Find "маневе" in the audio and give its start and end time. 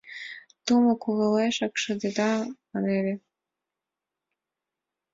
2.71-3.13